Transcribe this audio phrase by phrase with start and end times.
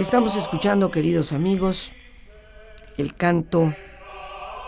[0.00, 1.92] Estamos escuchando, queridos amigos,
[2.96, 3.74] el canto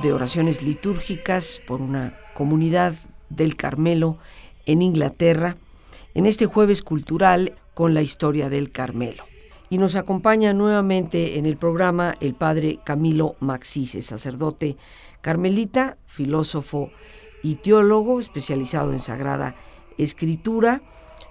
[0.02, 2.92] de oraciones litúrgicas por una comunidad
[3.30, 4.18] del Carmelo
[4.66, 5.56] en Inglaterra,
[6.12, 9.24] en este jueves cultural con la historia del Carmelo.
[9.70, 14.76] Y nos acompaña nuevamente en el programa el padre Camilo Maxise, sacerdote
[15.22, 16.90] carmelita, filósofo
[17.42, 19.56] y teólogo especializado en Sagrada
[19.96, 20.82] Escritura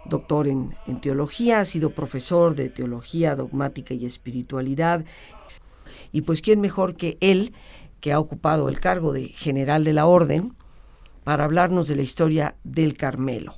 [0.06, 5.06] doctor en, teología, ha sido profesor de teología dogmática y espiritualidad.
[6.12, 7.54] Y pues quién mejor que él,
[8.00, 10.54] que ha ocupado el cargo de general de la orden,
[11.24, 13.54] para hablarnos de la historia del Carmelo.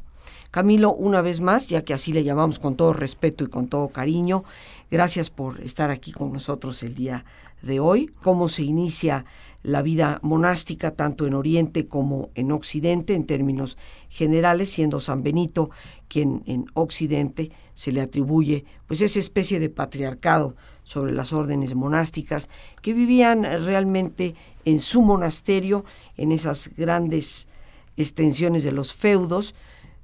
[0.51, 3.87] Camilo, una vez más, ya que así le llamamos con todo respeto y con todo
[3.87, 4.43] cariño,
[4.91, 7.25] gracias por estar aquí con nosotros el día
[7.63, 8.11] de hoy.
[8.21, 9.25] ¿Cómo se inicia
[9.63, 13.77] la vida monástica tanto en Oriente como en Occidente en términos
[14.09, 15.71] generales, siendo San Benito
[16.09, 22.49] quien en Occidente se le atribuye pues esa especie de patriarcado sobre las órdenes monásticas
[22.81, 25.85] que vivían realmente en su monasterio,
[26.17, 27.47] en esas grandes
[27.95, 29.55] extensiones de los feudos,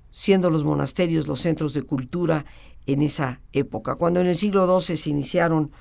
[0.09, 2.46] siendo los monasterios los centros de cultura
[2.88, 3.96] en esa época.
[3.96, 5.72] Cuando en el siglo XII se iniciaron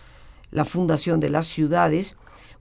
[0.51, 2.17] la fundación de las ciudades,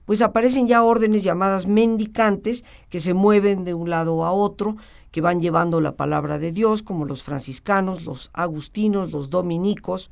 [0.08, 4.78] pues aparecen ya órdenes llamadas mendicantes que se mueven de un lado a otro,
[5.10, 10.10] que van llevando la palabra de Dios, como los franciscanos, los agustinos, los dominicos.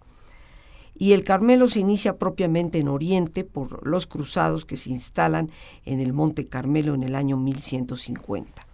[0.98, 5.50] Y el Carmelo se inicia propiamente en Oriente por los cruzados que se instalan
[5.86, 8.66] en el Monte Carmelo en el año 1150.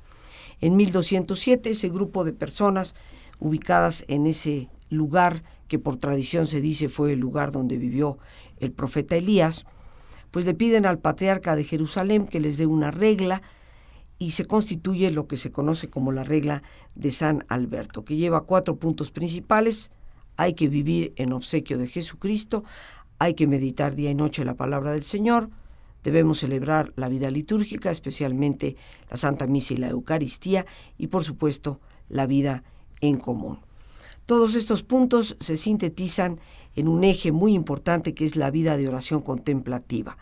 [0.60, 2.97] En 1207 ese grupo de personas
[3.39, 8.19] ubicadas en ese lugar que por tradición se dice fue el lugar donde vivió
[8.59, 9.66] el profeta Elías,
[10.32, 13.43] pues le piden al patriarca de Jerusalén que les dé una regla
[14.19, 16.62] y se constituye lo que se conoce como la regla
[16.94, 19.92] de San Alberto, que lleva cuatro puntos principales.
[20.37, 22.65] Hay que vivir en obsequio de Jesucristo,
[23.19, 25.50] hay que meditar día y noche la palabra del Señor,
[26.03, 28.76] debemos celebrar la vida litúrgica, especialmente
[29.10, 30.66] la Santa Misa y la Eucaristía,
[30.98, 32.65] y por supuesto la vida
[33.00, 33.59] en común.
[34.25, 36.41] Todos estos puntos se sintetizan
[36.75, 40.16] en un eje muy importante que es la vida de oración contemplativa.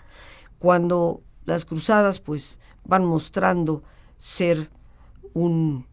[0.58, 3.82] Cuando las cruzadas pues van mostrando
[4.18, 4.70] ser
[5.34, 5.86] un,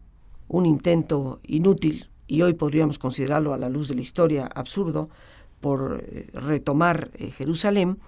[0.48, 5.08] un intento inútil, y hoy podríamos considerarlo a la luz de la historia absurdo,
[5.60, 7.98] por eh, retomar eh, Jerusalén,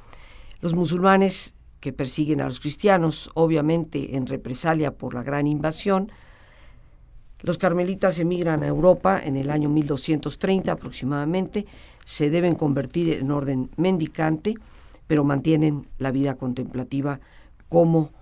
[0.61, 6.13] los musulmanes que persiguen a los cristianos, obviamente en represalia por la gran invasión,
[7.43, 11.67] los carmelitas emigran a Europa en el año 1230 aproximadamente,
[12.05, 14.55] se deben convertir en orden mendicante,
[15.07, 17.21] pero mantienen la vida contemplativa
[17.69, 18.13] como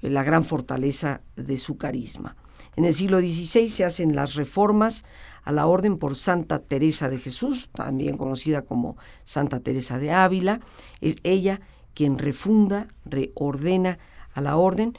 [0.00, 2.36] la gran fortaleza de su carisma.
[2.76, 5.04] En el siglo XVI se hacen las reformas
[5.44, 10.60] a la orden por Santa Teresa de Jesús, también conocida como Santa Teresa de Ávila.
[11.00, 11.60] Es ella
[11.94, 13.98] quien refunda, reordena
[14.34, 14.96] a la orden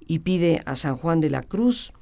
[0.00, 1.92] y pide a San Juan de la Cruz,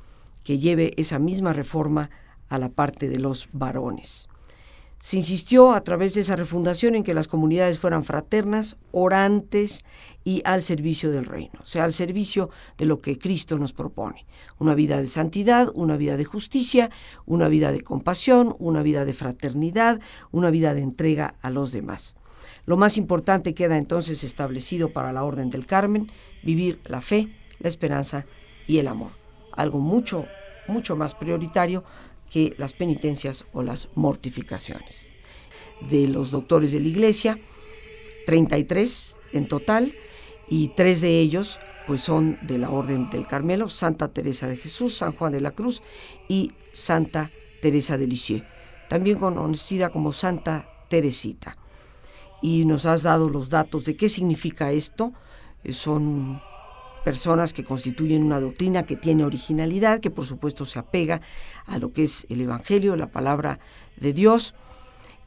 [0.44, 2.10] que lleve esa misma reforma
[2.48, 4.28] a la parte de los varones.
[4.98, 9.86] Se insistió a través de esa refundación en que las comunidades fueran fraternas, orantes
[10.24, 14.26] y al servicio del reino, o sea, al servicio de lo que Cristo nos propone.
[14.58, 16.90] Una vida de santidad, una vida de justicia,
[17.24, 20.02] una vida de compasión, una vida de fraternidad,
[20.32, 22.16] una vida de entrega a los demás.
[22.66, 27.68] Lo más importante queda entonces establecido para la Orden del Carmen, vivir la fe, la
[27.68, 28.26] esperanza
[28.66, 29.19] y el amor
[29.52, 30.26] algo mucho,
[30.68, 31.84] mucho más prioritario
[32.30, 35.14] que las penitencias o las mortificaciones.
[35.88, 37.38] De los doctores de la Iglesia,
[38.26, 39.94] 33 en total,
[40.50, 44.96] y tres de ellos pues son de la Orden del Carmelo, Santa Teresa de Jesús,
[44.96, 45.82] San Juan de la Cruz
[46.28, 47.30] y Santa
[47.62, 48.44] Teresa de Lisieux,
[48.88, 51.56] también conocida como Santa Teresita.
[52.42, 55.12] Y nos has dado los datos de qué significa esto.
[55.70, 56.40] Son
[57.04, 61.20] personas que constituyen una doctrina que tiene originalidad, que por supuesto se apega
[61.66, 63.58] a lo que es el Evangelio, la palabra
[63.96, 64.54] de Dios,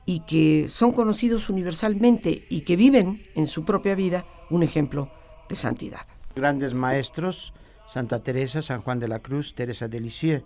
[0.06, 5.10] y que son conocidos universalmente y que viven en su propia vida un ejemplo
[5.48, 6.02] de santidad.
[6.36, 7.54] Grandes maestros
[7.88, 10.44] Santa Teresa, San Juan de la Cruz, Teresa de Lisieux.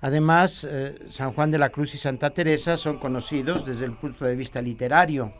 [0.00, 4.24] Además, eh, San Juan de la Cruz y Santa Teresa son conocidos desde el punto
[4.24, 5.32] de vista literario.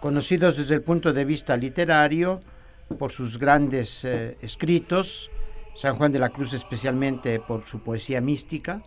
[0.00, 2.40] Conocidos desde el punto de vista literario
[2.98, 5.30] por sus grandes eh, escritos,
[5.74, 8.82] San Juan de la Cruz especialmente por su poesía mística,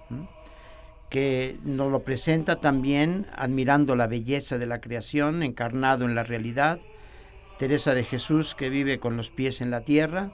[1.10, 6.80] que nos lo presenta también admirando la belleza de la creación encarnado en la realidad.
[7.60, 10.32] Teresa de Jesús que vive con los pies en la tierra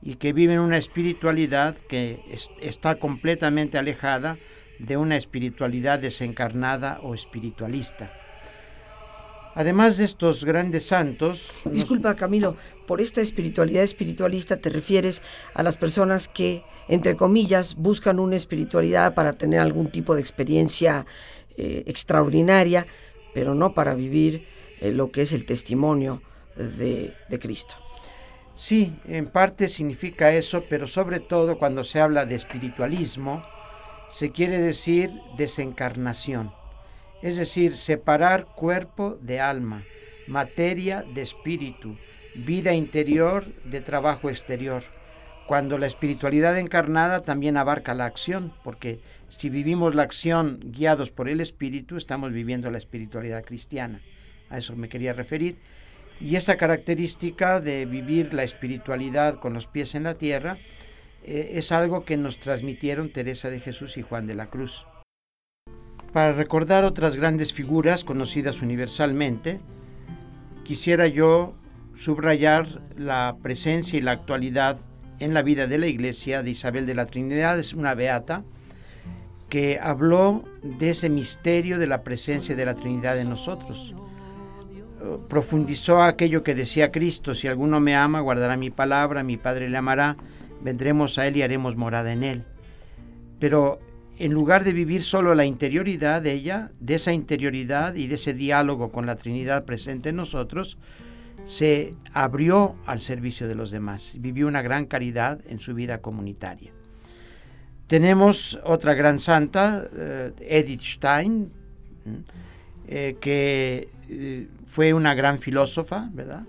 [0.00, 2.20] y que vive en una espiritualidad que
[2.60, 4.38] está completamente alejada
[4.78, 8.10] de una espiritualidad desencarnada o espiritualista.
[9.54, 11.52] Además de estos grandes santos...
[11.64, 12.56] Disculpa, Camilo,
[12.86, 15.22] por esta espiritualidad espiritualista te refieres
[15.54, 21.06] a las personas que, entre comillas, buscan una espiritualidad para tener algún tipo de experiencia
[21.56, 22.86] eh, extraordinaria,
[23.32, 24.46] pero no para vivir
[24.80, 26.20] eh, lo que es el testimonio
[26.56, 27.76] de, de Cristo.
[28.54, 33.44] Sí, en parte significa eso, pero sobre todo cuando se habla de espiritualismo,
[34.08, 36.52] se quiere decir desencarnación,
[37.24, 39.82] es decir, separar cuerpo de alma,
[40.26, 41.96] materia de espíritu,
[42.34, 44.82] vida interior de trabajo exterior,
[45.46, 49.00] cuando la espiritualidad encarnada también abarca la acción, porque
[49.30, 54.02] si vivimos la acción guiados por el espíritu, estamos viviendo la espiritualidad cristiana.
[54.50, 55.56] A eso me quería referir.
[56.20, 60.58] Y esa característica de vivir la espiritualidad con los pies en la tierra
[61.22, 64.84] eh, es algo que nos transmitieron Teresa de Jesús y Juan de la Cruz.
[66.14, 69.60] Para recordar otras grandes figuras conocidas universalmente,
[70.64, 71.54] quisiera yo
[71.94, 72.66] subrayar
[72.96, 74.78] la presencia y la actualidad
[75.18, 78.44] en la vida de la iglesia de Isabel de la Trinidad, es una beata
[79.50, 83.94] que habló de ese misterio de la presencia de la Trinidad en nosotros
[85.28, 89.76] profundizó aquello que decía Cristo, si alguno me ama, guardará mi palabra, mi Padre le
[89.76, 90.16] amará,
[90.62, 92.44] vendremos a Él y haremos morada en Él.
[93.38, 93.80] Pero
[94.18, 98.34] en lugar de vivir solo la interioridad de ella, de esa interioridad y de ese
[98.34, 100.78] diálogo con la Trinidad presente en nosotros,
[101.44, 106.72] se abrió al servicio de los demás, vivió una gran caridad en su vida comunitaria.
[107.86, 111.50] Tenemos otra gran santa, eh, Edith Stein,
[112.86, 116.44] eh, que eh, fue una gran filósofa, ¿verdad?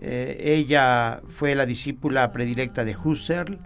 [0.00, 3.58] Ella fue la discípula predilecta de Husserl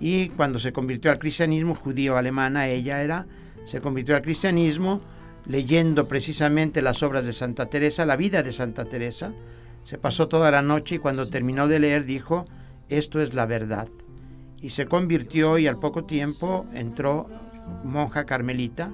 [0.00, 3.26] y cuando se convirtió al cristianismo judío-alemana, ella era,
[3.66, 5.00] se convirtió al cristianismo
[5.46, 9.32] leyendo precisamente las obras de Santa Teresa, la vida de Santa Teresa.
[9.84, 12.46] Se pasó toda la noche y cuando terminó de leer dijo,
[12.88, 13.88] esto es la verdad.
[14.60, 17.28] Y se convirtió y al poco tiempo entró
[17.84, 18.92] monja carmelita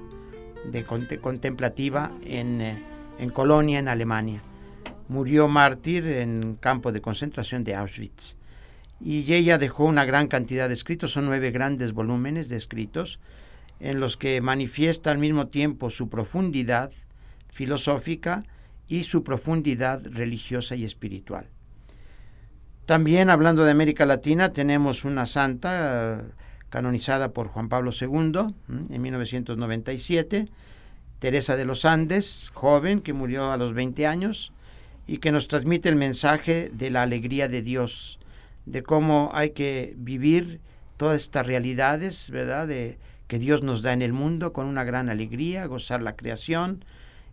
[0.71, 2.61] de contemplativa en...
[2.61, 2.77] Eh,
[3.19, 4.41] en Colonia, en Alemania.
[5.09, 8.35] Murió mártir en campo de concentración de Auschwitz.
[8.99, 13.19] Y ella dejó una gran cantidad de escritos, son nueve grandes volúmenes de escritos,
[13.79, 16.91] en los que manifiesta al mismo tiempo su profundidad
[17.51, 18.43] filosófica
[18.87, 21.47] y su profundidad religiosa y espiritual.
[22.85, 26.23] También hablando de América Latina tenemos una santa
[26.69, 28.55] canonizada por Juan Pablo II
[28.89, 30.47] en 1997,
[31.19, 34.53] Teresa de los Andes, joven que murió a los 20 años
[35.05, 38.19] y que nos transmite el mensaje de la alegría de Dios,
[38.67, 40.61] de cómo hay que vivir
[40.97, 42.67] todas estas realidades, ¿verdad?
[42.67, 46.85] De, que Dios nos da en el mundo con una gran alegría, gozar la creación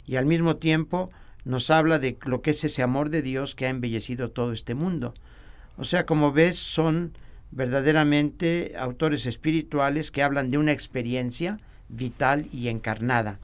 [0.07, 1.11] y al mismo tiempo
[1.45, 4.75] nos habla de lo que es ese amor de Dios que ha embellecido todo este
[4.75, 5.15] mundo.
[5.77, 7.17] O sea, como ves, son
[7.51, 13.39] verdaderamente autores espirituales que hablan de una experiencia vital y encarnada.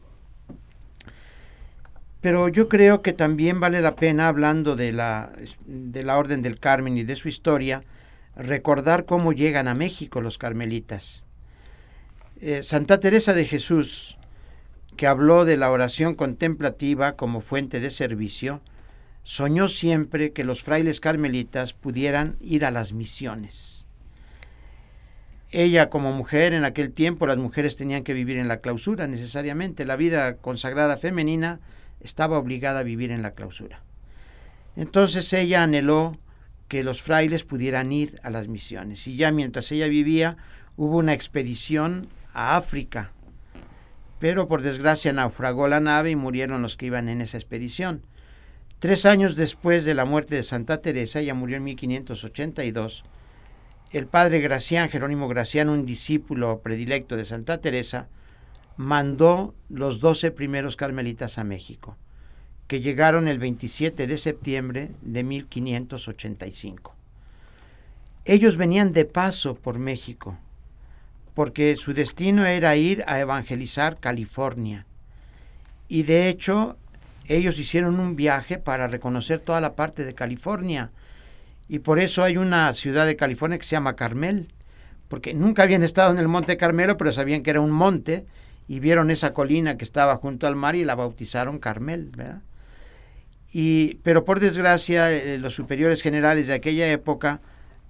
[2.20, 5.32] Pero yo creo que también vale la pena, hablando de la,
[5.66, 7.82] de la Orden del Carmen y de su historia,
[8.36, 11.24] recordar cómo llegan a México los carmelitas.
[12.40, 14.18] Eh, Santa Teresa de Jesús,
[14.96, 18.60] que habló de la oración contemplativa como fuente de servicio,
[19.22, 23.86] soñó siempre que los frailes carmelitas pudieran ir a las misiones.
[25.52, 29.84] Ella como mujer, en aquel tiempo las mujeres tenían que vivir en la clausura necesariamente,
[29.84, 31.60] la vida consagrada femenina
[32.00, 33.82] estaba obligada a vivir en la clausura.
[34.76, 36.18] Entonces ella anheló
[36.68, 39.06] que los frailes pudieran ir a las misiones.
[39.06, 40.36] Y ya mientras ella vivía,
[40.76, 43.12] hubo una expedición a África.
[44.18, 48.02] Pero por desgracia naufragó la nave y murieron los que iban en esa expedición.
[48.78, 53.04] Tres años después de la muerte de Santa Teresa, ella murió en 1582,
[53.90, 58.08] el padre Gracián, Jerónimo Gracián, un discípulo predilecto de Santa Teresa,
[58.76, 61.96] mandó los doce primeros carmelitas a México,
[62.66, 66.94] que llegaron el 27 de septiembre de 1585.
[68.24, 70.38] Ellos venían de paso por México,
[71.34, 74.86] porque su destino era ir a evangelizar California.
[75.88, 76.76] Y de hecho,
[77.26, 80.90] ellos hicieron un viaje para reconocer toda la parte de California.
[81.68, 84.48] Y por eso hay una ciudad de California que se llama Carmel,
[85.08, 88.26] porque nunca habían estado en el Monte Carmelo, pero sabían que era un monte
[88.70, 92.12] y vieron esa colina que estaba junto al mar y la bautizaron Carmel.
[93.50, 97.40] Y, pero por desgracia, eh, los superiores generales de aquella época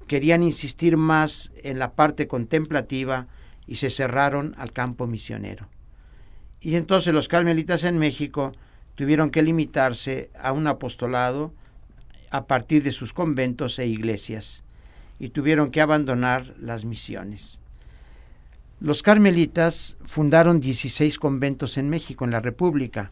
[0.06, 3.26] querían insistir más en la parte contemplativa
[3.66, 5.68] y se cerraron al campo misionero.
[6.62, 8.52] Y entonces los carmelitas en México
[8.94, 11.52] tuvieron que limitarse a un apostolado
[12.30, 14.64] a partir de sus conventos e iglesias
[15.18, 17.60] y tuvieron que abandonar las misiones.
[18.80, 23.10] Los carmelitas fundaron 16 conventos en México, en la República.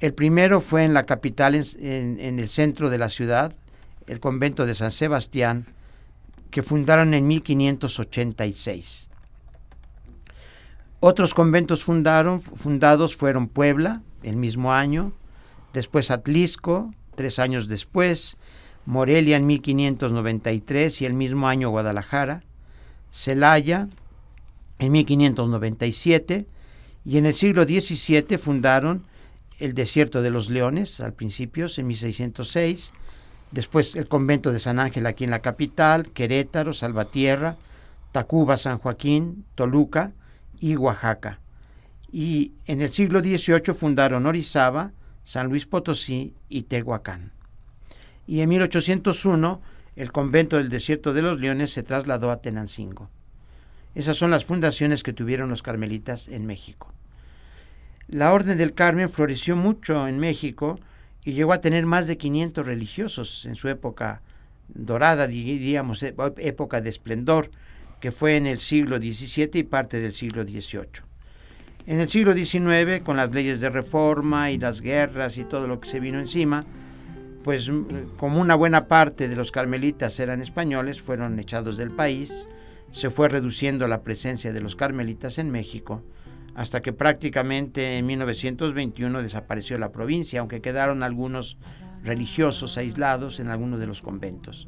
[0.00, 3.52] El primero fue en la capital, en, el centro de la ciudad,
[4.06, 5.66] el convento de San Sebastián,
[6.50, 9.08] que fundaron en 1586.
[11.00, 15.12] Otros conventos fundaron, fundados fueron Puebla, el mismo año,
[15.74, 18.38] después Atlisco, tres años después,
[18.86, 22.42] Morelia en 1593 y el mismo año Guadalajara,
[23.10, 23.88] Celaya
[24.78, 26.46] en 1597
[27.04, 29.06] y en el siglo XVII fundaron
[29.58, 32.92] el Desierto de los Leones, al principio, en 1606,
[33.52, 37.56] después el convento de San Ángel aquí en la capital, Querétaro, Salvatierra,
[38.12, 40.12] Tacuba, San Joaquín, Toluca
[40.60, 41.40] y Oaxaca.
[42.12, 44.92] Y en el siglo XVIII fundaron Orizaba,
[45.24, 47.32] San Luis Potosí y Tehuacán
[48.26, 49.60] y en 1801
[49.94, 53.08] el convento del desierto de los leones se trasladó a Tenancingo.
[53.96, 56.92] Esas son las fundaciones que tuvieron los carmelitas en México.
[58.08, 60.78] La Orden del Carmen floreció mucho en México
[61.24, 64.20] y llegó a tener más de 500 religiosos en su época
[64.68, 67.50] dorada, diríamos, época de esplendor,
[67.98, 71.02] que fue en el siglo XVII y parte del siglo XVIII.
[71.86, 75.80] En el siglo XIX, con las leyes de reforma y las guerras y todo lo
[75.80, 76.66] que se vino encima,
[77.42, 77.70] pues
[78.18, 82.46] como una buena parte de los carmelitas eran españoles, fueron echados del país,
[82.90, 86.02] se fue reduciendo la presencia de los carmelitas en México,
[86.54, 91.58] hasta que prácticamente en 1921 desapareció la provincia, aunque quedaron algunos
[92.02, 94.66] religiosos aislados en algunos de los conventos.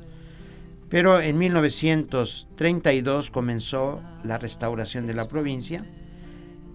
[0.89, 5.85] Pero en 1932 comenzó la restauración de la provincia.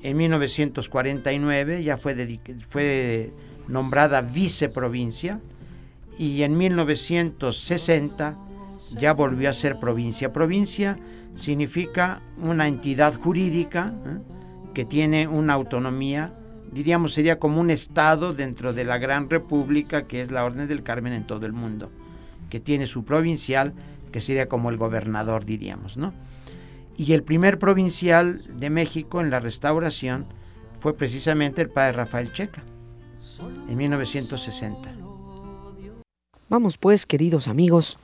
[0.01, 3.33] En 1949 ya fue,
[3.67, 5.39] nombrada viceprovincia
[6.19, 8.37] y en 1960
[8.97, 10.31] ya volvió a ser provincia.
[10.33, 10.99] Provincia
[11.35, 14.17] significa una entidad jurídica ¿eh?
[14.73, 16.33] que tiene una autonomía,
[16.71, 20.83] diríamos sería como un estado dentro de la gran república que es la Orden del
[20.83, 21.91] Carmen en todo el mundo,
[22.49, 23.73] que tiene su provincial,
[24.11, 26.13] que sería como el gobernador, diríamos, ¿no?
[26.95, 30.25] Y el primer provincial de México en la restauración
[30.79, 32.61] fue precisamente el padre Rafael Checa,
[33.67, 34.93] en 1960.
[36.49, 37.97] Vamos pues, queridos amigos,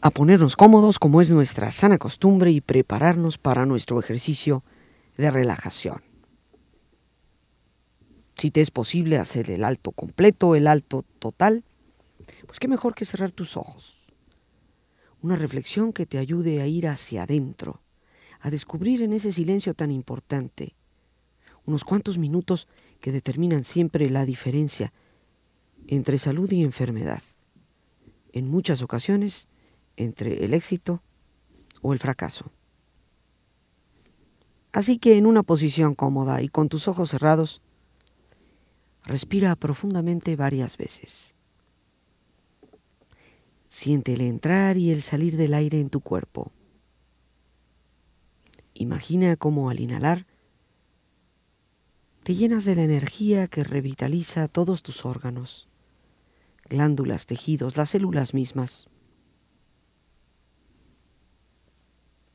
[0.00, 4.62] a ponernos cómodos como es nuestra sana costumbre y prepararnos para nuestro ejercicio
[5.16, 6.02] de relajación.
[8.36, 11.64] Si te es posible hacer el alto completo, el alto total,
[12.46, 14.12] pues qué mejor que cerrar tus ojos.
[15.20, 17.82] Una reflexión que te ayude a ir hacia adentro,
[18.40, 20.76] a descubrir en ese silencio tan importante
[21.66, 22.68] unos cuantos minutos
[23.00, 24.92] que determinan siempre la diferencia
[25.88, 27.22] entre salud y enfermedad,
[28.32, 29.48] en muchas ocasiones
[29.98, 31.02] entre el éxito
[31.82, 32.50] o el fracaso.
[34.72, 37.62] Así que en una posición cómoda y con tus ojos cerrados,
[39.04, 41.34] respira profundamente varias veces.
[43.68, 46.52] Siente el entrar y el salir del aire en tu cuerpo.
[48.74, 50.26] Imagina cómo al inhalar
[52.22, 55.68] te llenas de la energía que revitaliza todos tus órganos
[56.68, 58.88] glándulas, tejidos, las células mismas.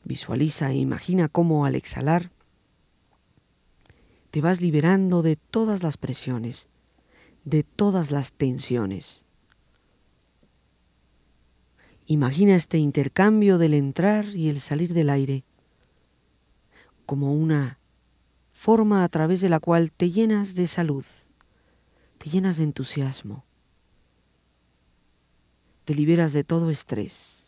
[0.04, 2.32] Visualiza e imagina cómo al exhalar
[4.32, 6.68] te vas liberando de todas las presiones,
[7.46, 9.26] de todas las tensiones.
[12.06, 15.44] Imagina este intercambio del entrar y el salir del aire
[17.06, 17.80] como una
[18.52, 21.06] forma a través de la cual te llenas de salud,
[22.18, 23.46] te llenas de entusiasmo,
[25.86, 27.43] te liberas de todo estrés.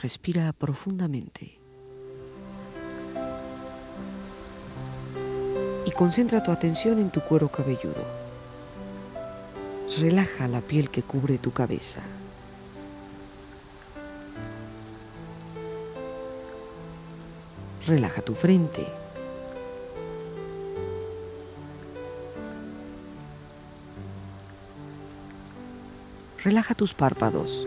[0.00, 1.58] Respira profundamente.
[5.84, 8.02] Y concentra tu atención en tu cuero cabelludo.
[9.98, 12.00] Relaja la piel que cubre tu cabeza.
[17.86, 18.86] Relaja tu frente.
[26.42, 27.66] Relaja tus párpados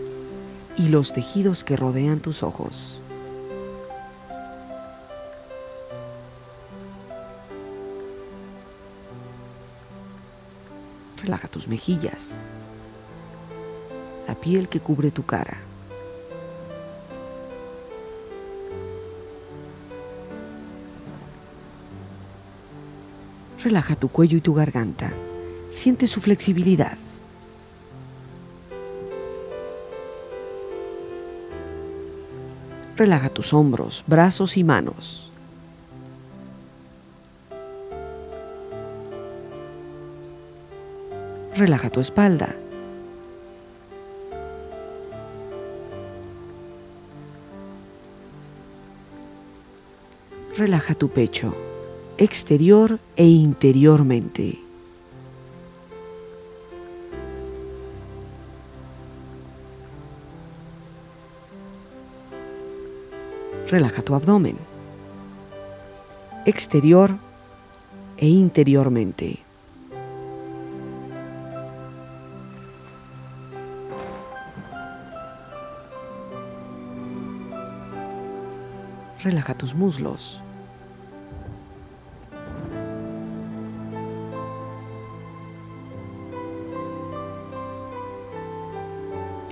[0.76, 3.00] y los tejidos que rodean tus ojos.
[11.22, 12.38] Relaja tus mejillas,
[14.28, 15.56] la piel que cubre tu cara.
[23.62, 25.10] Relaja tu cuello y tu garganta.
[25.70, 26.98] Siente su flexibilidad.
[32.96, 35.32] Relaja tus hombros, brazos y manos.
[41.56, 42.54] Relaja tu espalda.
[50.56, 51.52] Relaja tu pecho,
[52.16, 54.63] exterior e interiormente.
[63.70, 64.56] Relaja tu abdomen,
[66.44, 67.16] exterior
[68.18, 69.38] e interiormente.
[79.22, 80.40] Relaja tus muslos.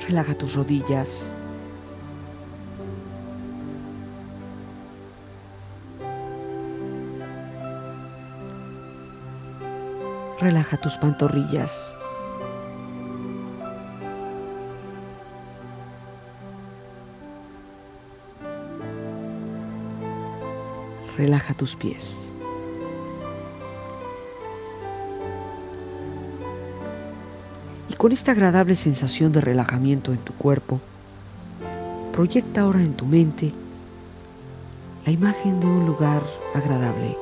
[0.06, 1.24] Relaja tus rodillas.
[10.42, 11.94] Relaja tus pantorrillas.
[21.16, 22.32] Relaja tus pies.
[27.88, 30.80] Y con esta agradable sensación de relajamiento en tu cuerpo,
[32.12, 33.52] proyecta ahora en tu mente
[35.06, 37.16] la imagen de un lugar agradable,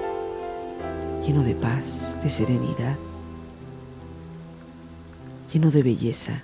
[1.27, 2.97] lleno de paz, de serenidad
[5.53, 6.43] lleno de belleza.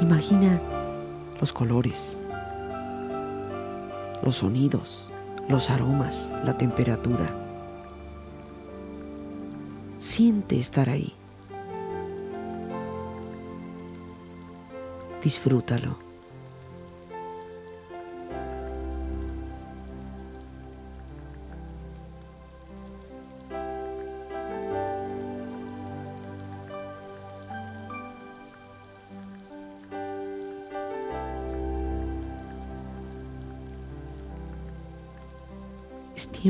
[0.00, 0.60] Imagina
[1.40, 2.18] los colores,
[4.22, 5.08] los sonidos,
[5.48, 7.30] los aromas, la temperatura.
[9.98, 11.12] Siente estar ahí.
[15.22, 16.09] Disfrútalo.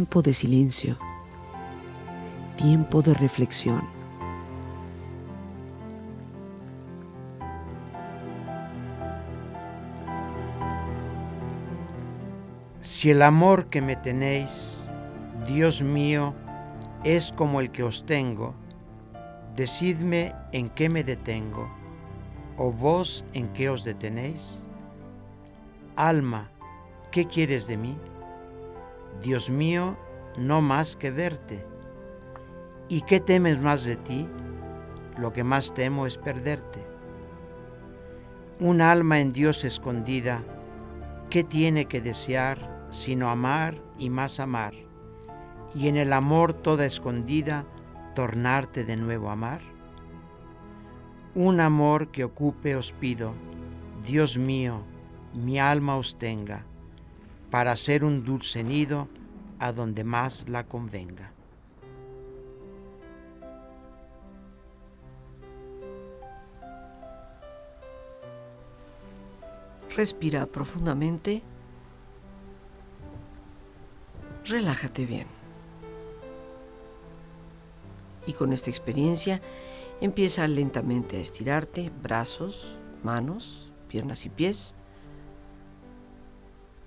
[0.01, 0.97] Tiempo de silencio,
[2.57, 3.83] tiempo de reflexión.
[12.81, 14.83] Si el amor que me tenéis,
[15.47, 16.33] Dios mío,
[17.05, 18.55] es como el que os tengo,
[19.55, 21.69] decidme en qué me detengo,
[22.57, 24.65] o vos en qué os detenéis.
[25.95, 26.51] Alma,
[27.11, 27.99] ¿qué quieres de mí?
[29.23, 29.99] Dios mío,
[30.37, 31.67] no más que verte.
[32.89, 34.29] ¿Y qué temes más de ti?
[35.19, 36.85] Lo que más temo es perderte.
[38.59, 40.43] Un alma en Dios escondida,
[41.29, 44.73] ¿qué tiene que desear sino amar y más amar?
[45.75, 47.65] Y en el amor toda escondida,
[48.15, 49.61] tornarte de nuevo a amar.
[51.35, 53.35] Un amor que ocupe os pido,
[54.05, 54.83] Dios mío,
[55.35, 56.65] mi alma os tenga
[57.51, 59.09] para ser un dulce nido
[59.59, 61.33] a donde más la convenga.
[69.97, 71.43] Respira profundamente.
[74.47, 75.27] Relájate bien.
[78.27, 79.41] Y con esta experiencia
[80.01, 84.77] empieza lentamente a estirarte brazos, manos, piernas y pies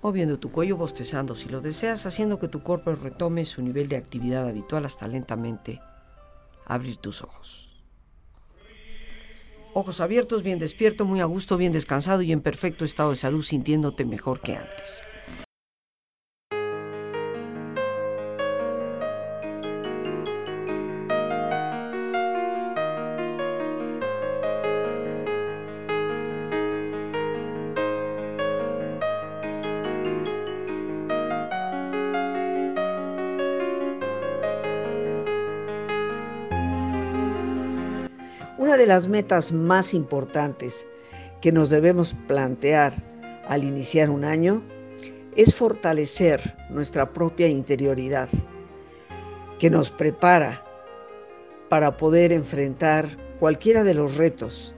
[0.04, 3.96] moviendo tu cuello, bostezando si lo deseas, haciendo que tu cuerpo retome su nivel de
[3.96, 5.80] actividad habitual hasta lentamente
[6.66, 7.70] abrir tus ojos.
[9.72, 13.42] Ojos abiertos, bien despierto, muy a gusto, bien descansado y en perfecto estado de salud,
[13.42, 15.02] sintiéndote mejor que antes.
[38.94, 40.86] Las metas más importantes
[41.40, 42.92] que nos debemos plantear
[43.48, 44.62] al iniciar un año
[45.34, 48.28] es fortalecer nuestra propia interioridad,
[49.58, 50.62] que nos prepara
[51.68, 53.08] para poder enfrentar
[53.40, 54.72] cualquiera de los retos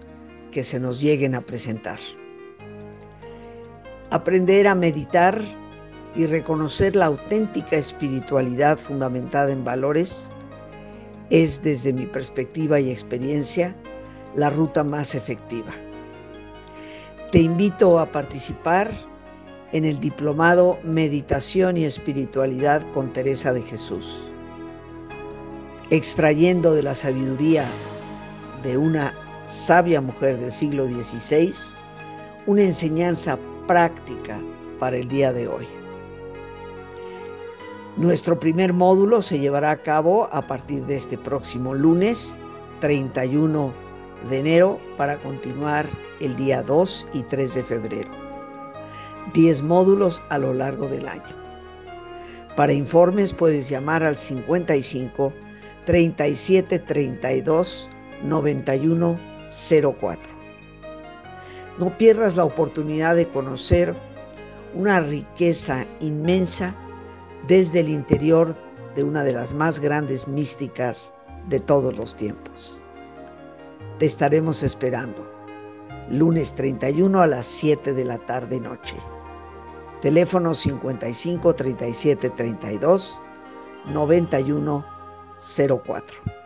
[0.51, 1.99] que se nos lleguen a presentar.
[4.09, 5.43] Aprender a meditar
[6.15, 10.31] y reconocer la auténtica espiritualidad fundamentada en valores
[11.29, 13.77] es, desde mi perspectiva y experiencia,
[14.37, 15.73] la ruta más efectiva.
[17.33, 18.93] Te invito a participar
[19.73, 24.31] en el diplomado Meditación y Espiritualidad con Teresa de Jesús,
[25.91, 27.65] extrayendo de la sabiduría
[28.63, 29.13] de una
[29.49, 31.53] sabia mujer del siglo XVI
[32.47, 34.41] una enseñanza práctica
[34.79, 35.67] para el día de hoy.
[37.97, 42.39] Nuestro primer módulo se llevará a cabo a partir de este próximo lunes
[42.81, 43.86] 31
[44.29, 45.87] de enero para continuar
[46.21, 48.11] el día 2 y 3 de febrero.
[49.35, 51.35] 10 módulos a lo largo del año.
[52.57, 55.33] Para informes puedes llamar al 55
[55.85, 57.91] 37 32
[58.25, 59.19] 91
[60.01, 60.37] 04.
[61.79, 63.95] No pierdas la oportunidad de conocer
[64.75, 66.75] una riqueza inmensa
[67.47, 68.55] desde el interior
[68.95, 71.13] de una de las más grandes místicas
[71.49, 72.83] de todos los tiempos.
[73.99, 75.27] Te estaremos esperando,
[76.11, 78.95] lunes 31 a las 7 de la tarde noche.
[80.03, 83.19] Teléfono 55 37 32
[83.95, 84.85] 91
[85.39, 86.46] 04.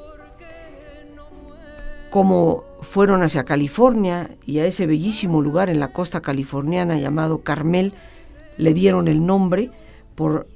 [2.15, 7.93] cómo fueron hacia California y a ese bellísimo lugar en la costa californiana llamado Carmel
[8.57, 9.73] le dieron el nombre
[10.15, 10.47] por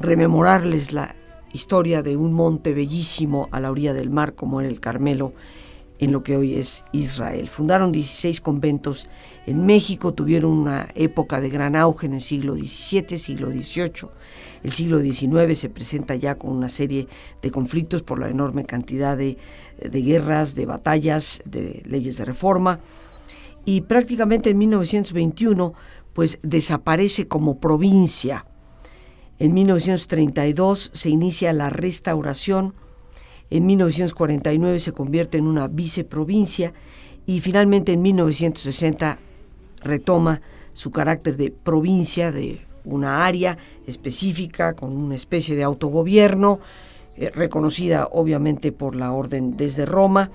[0.00, 1.14] rememorarles la
[1.54, 5.32] historia de un monte bellísimo a la orilla del mar como era el Carmelo
[5.98, 7.48] en lo que hoy es Israel.
[7.48, 9.08] Fundaron 16 conventos
[9.46, 14.08] en México, tuvieron una época de gran auge en el siglo XVII, siglo XVIII.
[14.62, 17.06] El siglo XIX se presenta ya con una serie
[17.42, 19.38] de conflictos por la enorme cantidad de,
[19.78, 22.80] de guerras, de batallas, de leyes de reforma.
[23.64, 25.74] Y prácticamente en 1921
[26.12, 28.46] pues desaparece como provincia.
[29.38, 32.74] En 1932 se inicia la restauración
[33.50, 36.72] en 1949 se convierte en una viceprovincia
[37.26, 39.18] y finalmente en 1960
[39.82, 40.40] retoma
[40.72, 46.58] su carácter de provincia, de una área específica con una especie de autogobierno,
[47.16, 50.30] eh, reconocida obviamente por la orden desde Roma,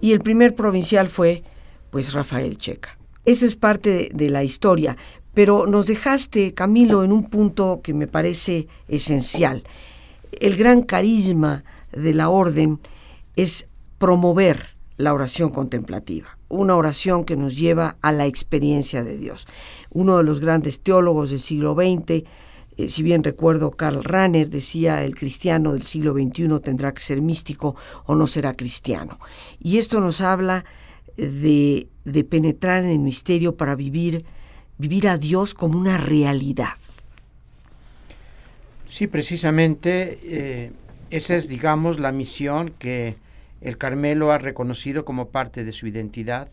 [0.00, 1.42] y el primer provincial fue
[1.90, 2.98] pues Rafael Checa.
[3.24, 4.96] Eso es parte de, de la historia,
[5.40, 9.64] pero nos dejaste, Camilo, en un punto que me parece esencial.
[10.32, 12.78] El gran carisma de la orden
[13.36, 19.48] es promover la oración contemplativa, una oración que nos lleva a la experiencia de Dios.
[19.92, 22.10] Uno de los grandes teólogos del siglo XX,
[22.76, 27.22] eh, si bien recuerdo, Karl Rahner decía, el cristiano del siglo XXI tendrá que ser
[27.22, 29.18] místico o no será cristiano.
[29.58, 30.66] Y esto nos habla
[31.16, 34.22] de, de penetrar en el misterio para vivir,
[34.80, 36.78] vivir a Dios como una realidad.
[38.88, 40.18] Sí, precisamente.
[40.24, 40.72] Eh,
[41.10, 43.16] Esa es, digamos, la misión que
[43.60, 46.48] el Carmelo ha reconocido como parte de su identidad,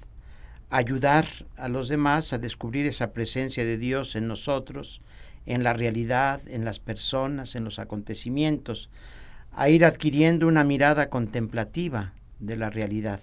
[0.69, 5.01] ayudar a los demás a descubrir esa presencia de Dios en nosotros,
[5.45, 8.89] en la realidad, en las personas, en los acontecimientos,
[9.53, 13.21] a ir adquiriendo una mirada contemplativa de la realidad.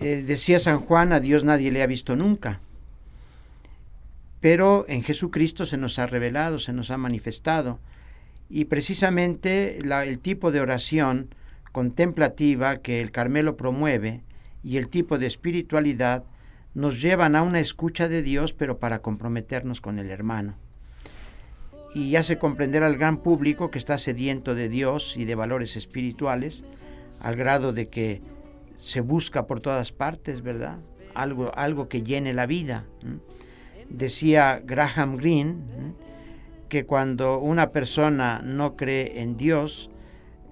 [0.00, 2.60] Eh, decía San Juan, a Dios nadie le ha visto nunca,
[4.40, 7.80] pero en Jesucristo se nos ha revelado, se nos ha manifestado,
[8.50, 11.34] y precisamente el tipo de oración
[11.72, 14.22] contemplativa que el Carmelo promueve
[14.62, 16.24] y el tipo de espiritualidad
[16.74, 20.54] nos llevan a una escucha de Dios, pero para comprometernos con el hermano.
[21.94, 26.64] Y hace comprender al gran público que está sediento de Dios y de valores espirituales,
[27.20, 28.22] al grado de que
[28.78, 30.78] se busca por todas partes, ¿verdad?
[31.14, 32.84] Algo, algo que llene la vida.
[33.88, 35.56] Decía Graham Greene
[36.68, 39.90] que cuando una persona no cree en Dios,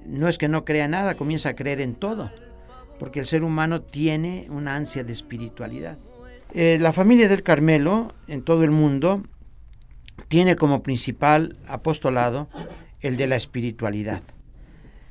[0.07, 2.31] no es que no crea nada, comienza a creer en todo,
[2.99, 5.99] porque el ser humano tiene una ansia de espiritualidad.
[6.55, 9.23] Eh, la familia del Carmelo en todo el mundo
[10.29, 12.49] tiene como principal apostolado
[13.01, 14.23] el de la espiritualidad.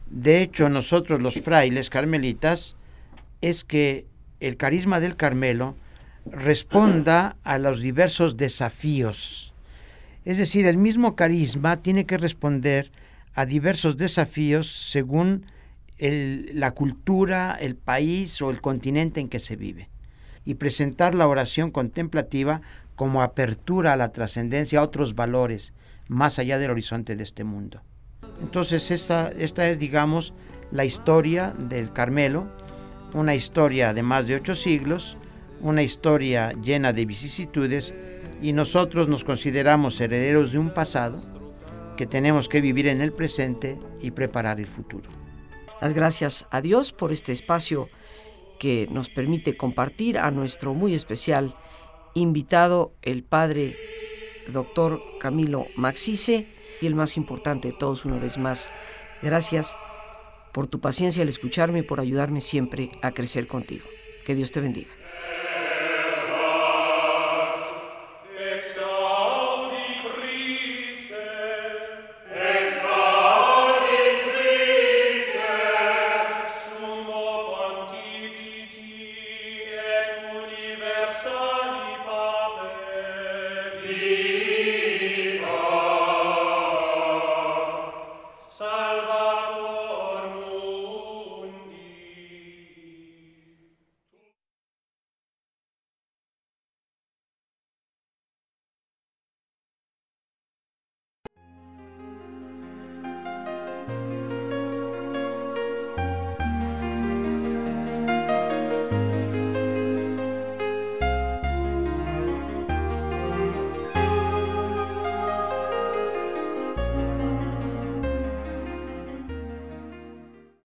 [0.08, 2.76] De hecho, nosotros los frailes carmelitas
[3.42, 4.08] es que
[4.40, 5.76] el carisma del Carmelo
[6.26, 9.54] responda a los diversos desafíos.
[10.24, 12.92] Es decir, el mismo carisma tiene que responder
[13.36, 15.46] a diversos desafíos según
[16.00, 19.90] la cultura, el país o el continente en que se vive.
[20.44, 22.62] Y presentar la oración contemplativa
[22.96, 25.74] como apertura a la trascendencia, a otros valores,
[26.08, 27.82] más allá del horizonte de este mundo.
[28.42, 30.34] Entonces esta, esta es, digamos,
[30.72, 32.48] la historia del Carmelo,
[33.14, 35.18] una historia de más de ocho siglos,
[35.62, 37.94] una historia llena de vicisitudes,
[38.42, 41.24] y nosotros nos consideramos herederos de un pasado
[41.96, 45.10] que tenemos que vivir en el presente y preparar el futuro.
[45.82, 47.90] Las gracias a Dios por este espacio
[48.60, 51.56] que nos permite compartir a nuestro muy especial
[52.14, 53.78] invitado, el padre
[54.52, 56.48] doctor Camilo Maxice,
[56.82, 58.70] y el más importante de todos una vez más,
[59.22, 59.78] gracias
[60.54, 63.86] por tu paciencia al escucharme y por ayudarme siempre a crecer contigo.
[64.26, 64.92] Que Dios te bendiga.